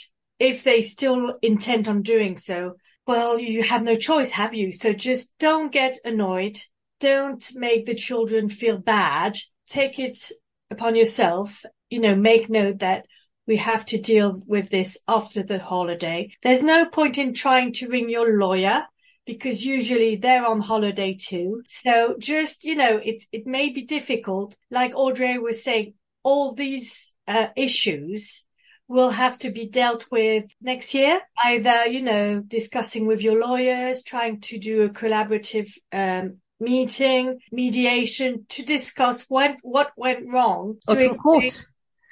If 0.45 0.63
they 0.63 0.83
still 0.83 1.33
intend 1.41 1.87
on 1.87 2.03
doing 2.03 2.37
so, 2.37 2.75
well, 3.07 3.39
you 3.39 3.63
have 3.63 3.81
no 3.81 3.95
choice, 3.95 4.29
have 4.29 4.53
you? 4.53 4.71
So 4.71 4.93
just 4.93 5.33
don't 5.39 5.71
get 5.71 5.97
annoyed. 6.05 6.59
don't 6.99 7.43
make 7.55 7.87
the 7.87 7.95
children 7.95 8.49
feel 8.49 8.77
bad. 8.77 9.37
Take 9.67 9.97
it 9.97 10.31
upon 10.69 10.95
yourself, 10.95 11.63
you 11.89 11.99
know, 11.99 12.13
make 12.13 12.47
note 12.47 12.77
that 12.79 13.07
we 13.47 13.57
have 13.57 13.87
to 13.87 13.97
deal 13.99 14.39
with 14.45 14.69
this 14.69 14.99
after 15.07 15.41
the 15.41 15.57
holiday. 15.57 16.29
There's 16.43 16.61
no 16.61 16.85
point 16.85 17.17
in 17.17 17.33
trying 17.33 17.73
to 17.73 17.89
ring 17.89 18.11
your 18.11 18.37
lawyer 18.37 18.83
because 19.25 19.65
usually 19.65 20.15
they're 20.15 20.45
on 20.45 20.61
holiday 20.61 21.17
too. 21.19 21.63
So 21.67 22.17
just, 22.19 22.63
you 22.63 22.75
know, 22.75 23.01
it's, 23.03 23.25
it 23.31 23.47
may 23.47 23.69
be 23.69 23.81
difficult. 23.83 24.55
Like 24.69 24.93
Audrey 24.95 25.39
was 25.39 25.63
saying, 25.63 25.95
all 26.23 26.53
these 26.53 27.15
uh, 27.27 27.47
issues 27.55 28.44
will 28.87 29.11
have 29.11 29.39
to 29.39 29.49
be 29.49 29.67
dealt 29.67 30.05
with 30.11 30.45
next 30.61 30.93
year. 30.93 31.21
Either, 31.43 31.85
you 31.85 32.01
know, 32.01 32.41
discussing 32.41 33.07
with 33.07 33.21
your 33.21 33.39
lawyers, 33.39 34.03
trying 34.03 34.39
to 34.41 34.59
do 34.59 34.83
a 34.83 34.89
collaborative, 34.89 35.69
um, 35.91 36.37
meeting, 36.59 37.39
mediation 37.51 38.45
to 38.49 38.63
discuss 38.63 39.25
what, 39.27 39.57
what 39.63 39.91
went 39.97 40.31
wrong. 40.31 40.77
Or 40.87 40.95
to 40.95 41.15
court. 41.15 41.65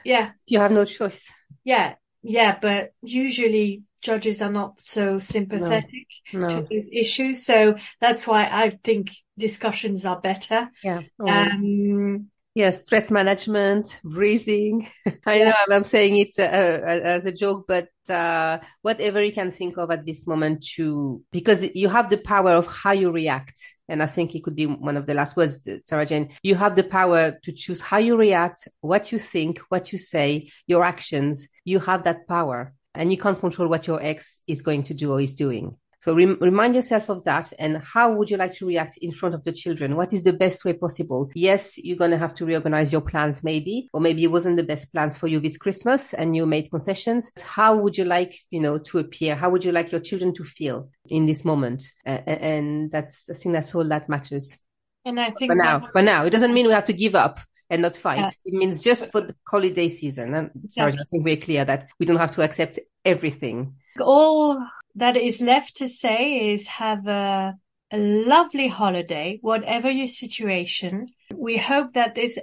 Yeah. 0.04 0.32
You 0.48 0.60
have 0.60 0.72
no 0.72 0.86
choice. 0.86 1.32
Yeah. 1.64 1.96
Yeah. 2.22 2.58
But 2.60 2.92
usually 3.02 3.84
judges 4.02 4.42
are 4.42 4.52
not 4.52 4.82
so 4.82 5.20
sympathetic 5.20 6.08
no, 6.34 6.40
no. 6.40 6.62
to 6.62 6.68
these 6.70 6.90
issues. 6.92 7.46
So 7.46 7.78
that's 8.02 8.28
why 8.28 8.50
I 8.52 8.70
think 8.70 9.12
discussions 9.38 10.06
are 10.06 10.20
better. 10.20 10.70
Yeah. 10.84 11.02
Um, 11.20 12.30
Yes, 12.56 12.86
stress 12.86 13.10
management, 13.10 14.00
breathing. 14.04 14.88
I 15.26 15.40
yeah. 15.40 15.50
know 15.50 15.76
I'm, 15.76 15.84
saying 15.84 16.18
it 16.18 16.36
uh, 16.38 16.44
uh, 16.44 17.00
as 17.04 17.26
a 17.26 17.32
joke, 17.32 17.66
but 17.68 17.90
uh, 18.08 18.60
whatever 18.84 19.24
you 19.24 19.32
can 19.32 19.50
think 19.50 19.78
of 19.78 19.90
at 19.90 20.06
this 20.06 20.28
moment 20.28 20.64
to, 20.76 21.24
because 21.32 21.66
you 21.74 21.90
have 21.90 22.12
the 22.12 22.18
power 22.18 22.52
of 22.52 22.68
how 22.68 22.92
you 22.92 23.10
react. 23.10 23.60
And 23.90 24.04
I 24.04 24.06
think 24.06 24.36
it 24.36 24.44
could 24.44 24.56
be 24.56 24.68
one 24.68 24.98
of 24.98 25.08
the 25.08 25.16
last 25.16 25.36
words, 25.36 25.68
Sarah 25.88 26.06
Jane. 26.06 26.30
You 26.44 26.54
have 26.54 26.76
the 26.76 26.84
power 26.84 27.40
to 27.42 27.52
choose 27.52 27.82
how 27.82 27.98
you 27.98 28.16
react, 28.16 28.68
what 28.82 29.12
you 29.12 29.18
think, 29.18 29.60
what 29.70 29.92
you 29.92 29.98
say, 29.98 30.52
your 30.68 30.84
actions. 30.84 31.48
You 31.66 31.80
have 31.80 32.04
that 32.04 32.28
power 32.28 32.74
and 32.94 33.12
you 33.12 33.18
can't 33.18 33.40
control 33.40 33.68
what 33.68 33.88
your 33.88 34.02
ex 34.02 34.42
is 34.48 34.62
going 34.62 34.84
to 34.84 34.94
do 34.94 35.12
or 35.12 35.20
is 35.20 35.34
doing. 35.34 35.76
So 36.04 36.14
re- 36.14 36.26
remind 36.26 36.76
yourself 36.76 37.08
of 37.08 37.24
that. 37.24 37.54
And 37.58 37.78
how 37.78 38.12
would 38.12 38.30
you 38.30 38.36
like 38.36 38.54
to 38.56 38.66
react 38.66 38.98
in 38.98 39.14
front 39.14 39.36
of 39.36 39.46
the 39.46 39.54
children? 39.54 39.96
What 39.96 40.12
is 40.12 40.24
the 40.24 40.34
best 40.34 40.66
way 40.66 40.74
possible? 40.74 41.32
Yes, 41.34 41.78
you're 41.78 41.96
going 41.96 42.12
to 42.12 42.18
have 42.18 42.34
to 42.36 42.46
reorganize 42.46 42.92
your 42.92 43.00
plans 43.00 43.42
maybe, 43.42 43.88
or 43.94 44.02
maybe 44.02 44.22
it 44.26 44.32
wasn't 44.32 44.58
the 44.58 44.64
best 44.64 44.92
plans 44.92 45.18
for 45.18 45.28
you 45.28 45.40
this 45.40 45.58
Christmas 45.58 46.14
and 46.14 46.36
you 46.36 46.46
made 46.46 46.70
concessions. 46.70 47.32
How 47.42 47.78
would 47.78 47.98
you 47.98 48.04
like, 48.04 48.36
you 48.52 48.60
know, 48.60 48.80
to 48.80 49.00
appear? 49.00 49.34
How 49.34 49.50
would 49.50 49.64
you 49.64 49.72
like 49.72 49.94
your 49.94 50.02
children 50.02 50.34
to 50.34 50.44
feel 50.44 50.90
in 51.08 51.26
this 51.26 51.46
moment? 51.46 51.90
Uh, 52.06 52.20
and 52.28 52.92
that's, 52.92 53.30
I 53.30 53.36
think 53.36 53.54
that's 53.54 53.74
all 53.74 53.88
that 53.88 54.10
matters. 54.10 54.58
And 55.06 55.18
I 55.18 55.30
think 55.30 55.54
for 55.54 55.56
now, 55.56 55.88
for 55.94 56.02
now, 56.02 56.26
it 56.26 56.32
doesn't 56.32 56.54
mean 56.54 56.68
we 56.68 56.74
have 56.74 56.84
to 56.86 56.94
give 56.94 57.16
up 57.16 57.40
and 57.70 57.82
not 57.82 57.96
fight. 57.96 58.20
Yeah. 58.20 58.28
It 58.44 58.54
means 58.56 58.84
just 58.84 59.10
for 59.10 59.22
the 59.22 59.36
holiday 59.48 59.88
season. 59.88 60.34
And 60.34 60.52
sorry, 60.68 60.92
I 60.92 61.04
think 61.10 61.24
we're 61.24 61.38
clear 61.38 61.64
that 61.64 61.92
we 61.98 62.06
don't 62.06 62.18
have 62.18 62.36
to 62.36 62.42
accept 62.42 62.78
everything. 63.06 63.76
All 64.00 64.66
that 64.96 65.18
is 65.18 65.42
left 65.42 65.76
to 65.78 65.88
say 65.88 66.52
is 66.52 66.68
have 66.68 67.08
a, 67.08 67.56
a 67.92 67.98
lovely 67.98 68.68
holiday, 68.68 69.40
whatever 69.42 69.90
your 69.90 70.08
situation. 70.08 71.10
We 71.34 71.58
hope 71.58 71.94
that 71.94 72.16
this 72.16 72.40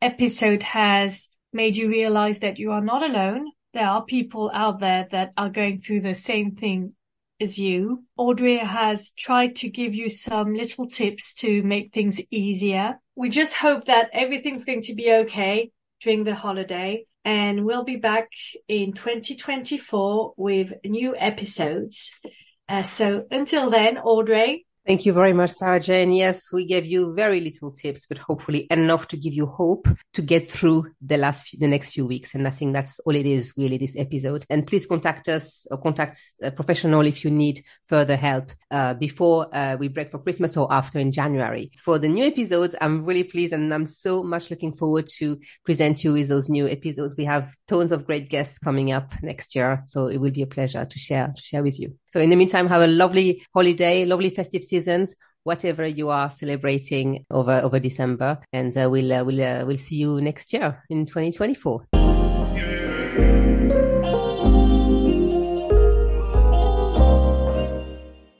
episode 0.00 0.62
has 0.62 1.28
made 1.52 1.76
you 1.76 1.88
realize 1.88 2.40
that 2.40 2.58
you 2.58 2.72
are 2.72 2.80
not 2.80 3.02
alone. 3.02 3.52
There 3.72 3.88
are 3.88 4.04
people 4.04 4.50
out 4.54 4.80
there 4.80 5.06
that 5.10 5.32
are 5.36 5.48
going 5.48 5.78
through 5.78 6.02
the 6.02 6.14
same 6.14 6.52
thing 6.52 6.94
as 7.40 7.58
you. 7.58 8.04
Audrey 8.16 8.58
has 8.58 9.12
tried 9.12 9.56
to 9.56 9.68
give 9.68 9.94
you 9.94 10.08
some 10.08 10.54
little 10.54 10.86
tips 10.86 11.34
to 11.34 11.62
make 11.62 11.92
things 11.92 12.20
easier. 12.30 13.00
We 13.16 13.28
just 13.30 13.54
hope 13.54 13.86
that 13.86 14.10
everything's 14.12 14.64
going 14.64 14.82
to 14.82 14.94
be 14.94 15.12
okay 15.12 15.70
during 16.00 16.24
the 16.24 16.34
holiday 16.34 17.06
and 17.24 17.64
we'll 17.64 17.84
be 17.84 17.96
back 17.96 18.30
in 18.68 18.92
2024 18.92 20.34
with 20.36 20.72
new 20.84 21.16
episodes. 21.16 22.10
Uh, 22.68 22.82
so 22.82 23.26
until 23.30 23.70
then, 23.70 23.98
Audrey, 23.98 24.66
Thank 24.86 25.06
you 25.06 25.14
very 25.14 25.32
much, 25.32 25.52
Sarah 25.52 25.80
Jane. 25.80 26.12
Yes, 26.12 26.52
we 26.52 26.66
gave 26.66 26.84
you 26.84 27.14
very 27.14 27.40
little 27.40 27.70
tips, 27.70 28.04
but 28.06 28.18
hopefully 28.18 28.66
enough 28.70 29.08
to 29.08 29.16
give 29.16 29.32
you 29.32 29.46
hope 29.46 29.88
to 30.12 30.20
get 30.20 30.50
through 30.50 30.92
the 31.00 31.16
last, 31.16 31.46
few, 31.46 31.58
the 31.58 31.68
next 31.68 31.92
few 31.92 32.04
weeks. 32.04 32.34
And 32.34 32.46
I 32.46 32.50
think 32.50 32.74
that's 32.74 33.00
all 33.00 33.14
it 33.14 33.24
is 33.24 33.54
really 33.56 33.78
this 33.78 33.96
episode. 33.96 34.44
And 34.50 34.66
please 34.66 34.84
contact 34.84 35.30
us 35.30 35.66
or 35.70 35.78
contact 35.78 36.20
a 36.42 36.50
professional 36.50 37.06
if 37.06 37.24
you 37.24 37.30
need 37.30 37.64
further 37.86 38.14
help, 38.14 38.52
uh, 38.70 38.92
before, 38.92 39.48
uh, 39.56 39.76
we 39.80 39.88
break 39.88 40.10
for 40.10 40.18
Christmas 40.18 40.54
or 40.54 40.70
after 40.70 40.98
in 40.98 41.12
January. 41.12 41.70
For 41.82 41.98
the 41.98 42.08
new 42.08 42.26
episodes, 42.26 42.76
I'm 42.78 43.06
really 43.06 43.24
pleased 43.24 43.54
and 43.54 43.72
I'm 43.72 43.86
so 43.86 44.22
much 44.22 44.50
looking 44.50 44.76
forward 44.76 45.06
to 45.18 45.40
present 45.64 46.04
you 46.04 46.12
with 46.12 46.28
those 46.28 46.50
new 46.50 46.68
episodes. 46.68 47.14
We 47.16 47.24
have 47.24 47.54
tons 47.68 47.90
of 47.90 48.04
great 48.04 48.28
guests 48.28 48.58
coming 48.58 48.92
up 48.92 49.14
next 49.22 49.54
year. 49.54 49.82
So 49.86 50.08
it 50.08 50.18
will 50.18 50.30
be 50.30 50.42
a 50.42 50.46
pleasure 50.46 50.84
to 50.84 50.98
share, 50.98 51.32
to 51.34 51.42
share 51.42 51.62
with 51.62 51.80
you. 51.80 51.96
So 52.10 52.20
in 52.20 52.30
the 52.30 52.36
meantime, 52.36 52.68
have 52.68 52.82
a 52.82 52.86
lovely 52.86 53.44
holiday, 53.54 54.04
lovely 54.04 54.30
festive 54.30 54.62
seasons, 54.74 55.14
whatever 55.44 55.86
you 55.86 56.08
are 56.08 56.30
celebrating 56.30 57.24
over, 57.30 57.60
over 57.62 57.78
December. 57.78 58.38
And 58.52 58.76
uh, 58.76 58.88
we'll, 58.90 59.12
uh, 59.12 59.24
we'll, 59.24 59.42
uh, 59.42 59.64
we'll 59.64 59.76
see 59.76 59.96
you 59.96 60.20
next 60.20 60.52
year 60.52 60.82
in 60.90 61.06
2024. 61.06 62.93